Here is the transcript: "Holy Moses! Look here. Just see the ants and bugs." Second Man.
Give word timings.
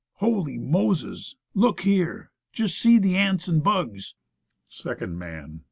"Holy 0.15 0.57
Moses! 0.57 1.35
Look 1.53 1.81
here. 1.81 2.31
Just 2.51 2.79
see 2.79 2.97
the 2.97 3.15
ants 3.15 3.47
and 3.47 3.61
bugs." 3.63 4.15
Second 4.67 5.19
Man. 5.19 5.59